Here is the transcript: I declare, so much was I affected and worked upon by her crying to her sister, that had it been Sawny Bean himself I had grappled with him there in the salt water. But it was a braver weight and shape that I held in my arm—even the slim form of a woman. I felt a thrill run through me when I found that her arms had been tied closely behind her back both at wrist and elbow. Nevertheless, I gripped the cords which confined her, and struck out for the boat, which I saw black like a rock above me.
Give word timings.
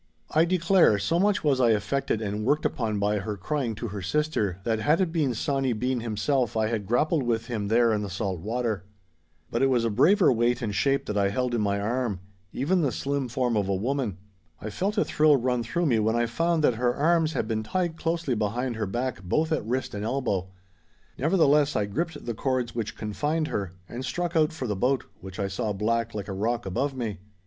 I 0.31 0.45
declare, 0.45 0.97
so 0.97 1.19
much 1.19 1.43
was 1.43 1.61
I 1.61 1.69
affected 1.73 2.23
and 2.23 2.43
worked 2.43 2.65
upon 2.65 2.97
by 2.97 3.19
her 3.19 3.37
crying 3.37 3.75
to 3.75 3.89
her 3.89 4.01
sister, 4.01 4.57
that 4.63 4.79
had 4.79 4.99
it 4.99 5.11
been 5.11 5.35
Sawny 5.35 5.73
Bean 5.73 5.99
himself 5.99 6.57
I 6.57 6.69
had 6.69 6.87
grappled 6.87 7.21
with 7.21 7.45
him 7.45 7.67
there 7.67 7.93
in 7.93 8.01
the 8.01 8.09
salt 8.09 8.39
water. 8.39 8.83
But 9.51 9.61
it 9.61 9.67
was 9.69 9.85
a 9.85 9.91
braver 9.91 10.33
weight 10.33 10.63
and 10.63 10.73
shape 10.73 11.05
that 11.05 11.19
I 11.19 11.29
held 11.29 11.53
in 11.53 11.61
my 11.61 11.79
arm—even 11.79 12.81
the 12.81 12.91
slim 12.91 13.27
form 13.27 13.55
of 13.55 13.69
a 13.69 13.75
woman. 13.75 14.17
I 14.59 14.71
felt 14.71 14.97
a 14.97 15.05
thrill 15.05 15.37
run 15.37 15.61
through 15.61 15.85
me 15.85 15.99
when 15.99 16.15
I 16.15 16.25
found 16.25 16.63
that 16.63 16.77
her 16.81 16.95
arms 16.95 17.33
had 17.33 17.47
been 17.47 17.61
tied 17.61 17.95
closely 17.95 18.33
behind 18.33 18.77
her 18.77 18.87
back 18.87 19.21
both 19.21 19.51
at 19.51 19.63
wrist 19.63 19.93
and 19.93 20.03
elbow. 20.03 20.49
Nevertheless, 21.19 21.75
I 21.75 21.85
gripped 21.85 22.25
the 22.25 22.33
cords 22.33 22.73
which 22.73 22.97
confined 22.97 23.49
her, 23.49 23.73
and 23.87 24.03
struck 24.03 24.35
out 24.35 24.51
for 24.51 24.65
the 24.65 24.75
boat, 24.75 25.03
which 25.19 25.37
I 25.39 25.47
saw 25.47 25.73
black 25.73 26.15
like 26.15 26.27
a 26.27 26.33
rock 26.33 26.65
above 26.65 26.95
me. 26.95 27.19